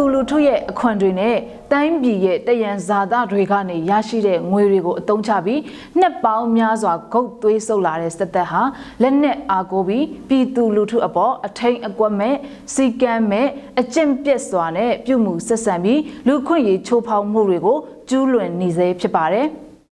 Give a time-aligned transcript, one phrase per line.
[0.00, 1.36] သူလူထုရဲ့အခွင့်တွေနဲ့
[1.72, 5.60] တိုင်းပြည်ရဲ့တယံဇာတာတွေကနေရရှိတဲ့ငွေတွေကိုအသုံးချပြီး
[5.98, 8.62] နှစ်ပေါင်းများစွာဂုတ်သွေးဆုပ်လာတဲ့စစ်တပ်ဟာ
[9.02, 12.36] လက်နက်အားကိုပြီးပြည်သူလူထုအပေါ်အထိန်အကွက်မဲ့
[12.74, 13.48] စီကံမဲ့
[13.80, 17.78] အကျင့်ပြက်စွာနဲ့ပြုမှုဆက်ဆံပြီးလူခွင့်ရေးချိုးဖောက်မှုတွေကို
[18.08, 19.46] ကျူးလွန်နေစေဖြစ်ပါတယ်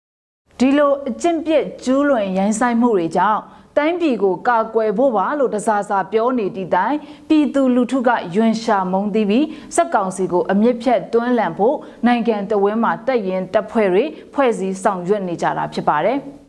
[0.60, 3.42] ။ဒီလိုအကျင့်ပြက်ကျူးလွန်ရိုင်းဆိုင်မှုတွေကြောင့်
[3.78, 6.96] တိုင်းပြည်ကိုကာကွယ်ဖို့ပါလို့တစားစားပြောနေသည့်တိုင်
[7.30, 11.76] ပြည်သူလူထုကယွန်ရှာမုံသီးပြီးစက်ကောင်စီကိုအမြင့်ဖြတ်တွန်းလှန်ဖို့
[12.08, 16.20] နိုင်ငံတော်ဝင်းမှာတက်ရင်တပ်ဖွဲ့တွေဖွဲ့စည်းဆောင်ရွက်နေကြတာဖြစ်ပါတယ်။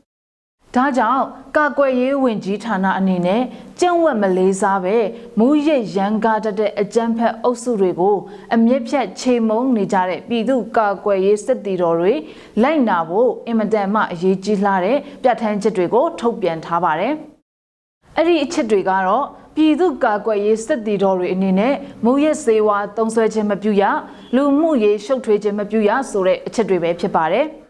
[0.76, 1.22] ဒါကြောင့်
[1.56, 3.42] ကာကွယ်ရေးဝန်ကြီးဌာနအနေနဲ့
[3.80, 4.96] ကျင့်ဝတ်မလေးစားပဲ
[5.38, 8.16] မူရစ်ရန်ကားတတ်တဲ့အကြမ်းဖက်အုပ်စုတွေကို
[8.54, 12.14] အမြင့်ဖြတ်ချေမုံနေကြတဲ့ပြည်သူကာကွယ်ရေးစစ်တီတော်တွေ
[12.62, 17.12] လိုက်နာဖို့အင်မတန်မှအရေးကြီးလာတဲ့ပြဋ္ဌာန်းချက်တွေကိုထုတ်ပြန်ထားပါတယ်။
[18.16, 19.24] အဲ့ဒီအချက်တွေကတော့
[19.56, 23.84] ပြည်သူကာကွယ်ရေးစစ်တီတော်တွေအနေနဲ့မူရစ်စေဝါတုံးဆွဲခြင်းမပြုရ
[24.34, 27.46] လူမှုရေးရှုပ်ထွေးခြင်းမပြုရဆိုတဲ့အချက်တွေပဲဖြစ်ပါတယ်။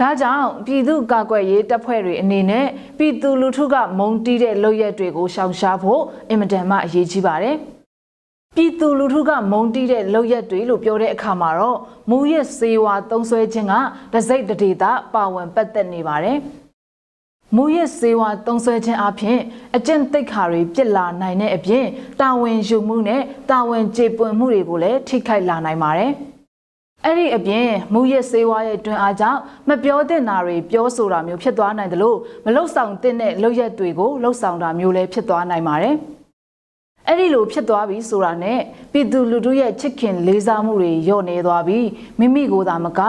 [0.00, 2.66] ဒါကြောင့်ပြည်သူ့ကာကွယ်ရေးတပ်ဖွဲ့တွေအနေနဲ့
[2.98, 7.56] ပြည်သူလူထုကမုံတီးတဲ့လုပ်ရက်တွေကိုရှောင်ရှားဖို့အင်မတန်မှအရေးကြီးပါတယ်။
[8.56, 11.78] ပြည်သူလူထုကမုံတီးတဲ့လုပ်ရက်တွေလို့ပြောတဲ့အခါမှာတော့
[12.10, 13.74] မူရစ်စေဝါသုံးဆွဲခြင်းက
[14.12, 16.38] တစိတ်တဒေတာပါဝင်ပတ်သက်နေပါတယ်။
[17.56, 19.38] မူရစ်စေဝါသုံးဆွဲခြင်းအပြင်
[19.76, 21.86] အကျင့်သိက္ခာတွေပြစ်လာနိုင်တဲ့အပြင်
[22.20, 26.12] တာဝန်ယူမှုနဲ့တာဝန်ကျေပွန်မှုတွေကိုလည်းထိခိုက်လာနိုင်ပါတယ်။
[27.08, 35.94] အဲ့ဒီအပြင်မူရစ်စေးဝါးရဲ့တွင်အားကြောင့်မပြောသင့်တာတွေပြောဆိုတာမျိုးဖြစ်သွားနိုင်တယ်လို့မလုဆောင်တဲ့လုပ်ရက်တွေကိုလှုပ်ဆောင်တာမျိုးလည်းဖြစ်သွားနိုင်ပါတယ်။
[37.08, 38.58] အဲ့ဒီလိုဖြစ်သွားပြီဆိုတာနဲ့
[38.92, 41.86] ပြည်သူလူထုရဲ့ချစ်ခင်လေးစားမှုတွေညော့နေသွားပြီး
[42.18, 43.00] မိမိကိုယ်သာမက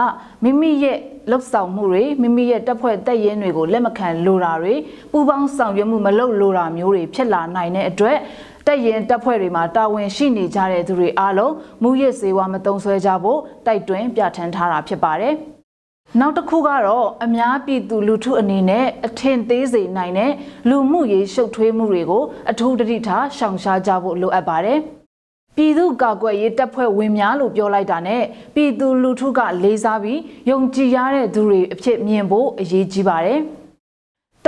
[0.44, 0.98] မိမိရဲ့
[1.30, 4.74] လှုပ်ဆောင်မှုတွေမိမိရဲ့တပ်ဖွဲ့တပ်ရင်းတွေကိုလက်မခံလိုတာတွေ
[5.12, 8.18] ပူပေါင်းဆောင်ရွက်မှုမလုပ်လိုတာမျိုးတွေဖြစ်လာနိုင်တဲ့အတွက်
[8.68, 15.34] တက်ရင်တပ်ဖွဲ့တွေမှာတာဝန်ရှိနေကြတဲ့သူတွေအားလုံးမူရစ်စေဝါမတုံဆွဲကြဖို့တိုက်တွန်းပြဋ္ဌာန်းထားတာဖြစ်ပါတယ်။
[16.20, 20.32] နောက်တစ်ခုကတော့အများပြည်သူလူထုအနေနဲ့အထင်သေးစေနိုင်တဲ့
[20.68, 24.78] လူမှုရေးရှုပ်ထွေးမှုတွေကိုအထူးတတိထားရှောင်ရှားကြဖို့လိုအပ်ပါတယ်။
[25.56, 28.22] ပြည်သူကာကွယ်ရေးတပ်ဖွဲ့ဝင်များလို့ပြောလိုက်တာနဲ့
[28.54, 30.20] ပြည်သူလူထုကလေးစားပြီး
[30.50, 33.40] ယုံကြည်ရတဲ့သူတွေအဖြစ်မြင်ဖို့အရေးကြီးပါတယ်။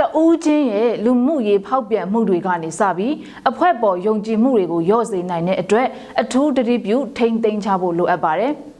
[0.01, 3.13] တဦးချင်းရဲ့လူမှုရေးဖောက်ပြန်မှုတွေကနေစပြီး
[3.49, 5.87] အဖွဲပေါ်ယုံကြည်မှုတွေကိုလျော့စေနိုင်တဲ့အတွက်
[6.21, 8.53] အထူးတတိပြုထိမ့်သိမ်းချဖို့လိုအပ်ပါတယ်။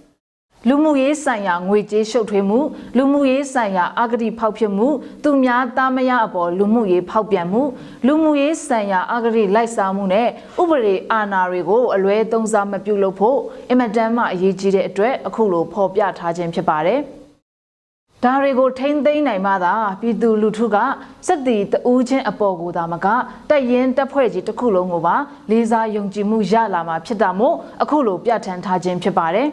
[0.70, 2.60] လူမှုရေးဆိုင်ရာငွေကြေးရှုပ်ထွေးမှု
[2.98, 4.88] လူမှုရေးဆိုင်ရာအဂတိဖောက်ဖြစ်မှု
[5.24, 7.62] သူများသားမရအပေါ်လူမှုရေးဖောက်ပြန်မှု
[8.08, 10.28] လူမှုရေးဆိုင်ရာအဂတိလိုက်စားမှုနဲ့
[10.62, 13.40] ဥပဒေအာဏာတွေကိုအလွဲသုံးစားမပြုလုပ်ဖို့
[13.70, 17.02] အင်မတန်မှအရေးကြီးတဲ့အတွက်အခုလိုဖော်ပြထားခြင်းဖြစ်ပါတယ်။
[18.26, 20.78] ဒါတွေကိုထိမ့်သိမ်းနိုင်မှသာပြည်သူလူထုက
[21.28, 23.08] စက်တီတဦးချင်းအပေါ်ကိုသာမက
[23.50, 25.16] တက်ရင်တက်ဖွဲ့ကြီးတစ်ခုလုံးကိုပါ
[25.52, 29.48] လေးစားယုံကြည်မှုရလာမှာဖြစ်တာမို့အခုလိုပြဋ္ဌာန်းထားခြင်းဖြစ်ပါတယ်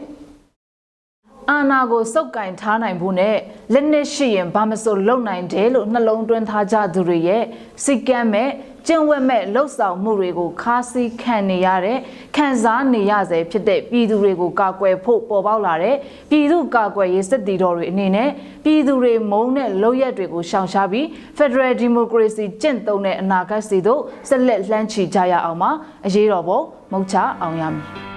[1.50, 3.36] အာနာကိုစုပ်ကင်ထားနိုင်ဖို့နဲ့
[3.72, 7.42] လက်နက်ရှိရင်ဘာမစိုးလုံနိုင်တယ်လို့နှလုံးသွင်းထားကြသူတွေရဲ့
[7.84, 8.50] စိတ်ကမ်းမဲ့
[8.86, 11.98] ကျင့်ဝတ်မဲ့လှုပ်ဆောင်မှုတွေကိုခါးစည်းခံနေရတဲ့
[12.36, 15.96] ခံစားနေရစေဖြစ်တဲ့ပြည်သူတွေကိုကာကွယ်ဖို့ပေါ်ပေါက်လာတဲ့
[16.30, 18.30] ပြည်သူကာကွယ်ရေးစစ်တီတော်တွေအနေနဲ့
[18.64, 21.06] ပြည်သူတွေမုန်းတဲ့လုပ်ရက်တွေကိုရှောင်ရှားပြီး
[21.38, 25.70] Federal Democracy ကျင့်သုံးတဲ့အနာဂတ်စီတို့ဆက်လက်လှမ်းချီကြရအောင်ပါ
[26.06, 26.60] အရေးတော်ပုံ
[26.92, 28.07] မုတ်ချအောင်ရမည်